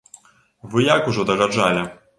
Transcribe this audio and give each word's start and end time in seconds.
Вы 0.71 0.87
як 0.95 1.13
ужо 1.13 1.27
дагаджалі. 1.33 1.87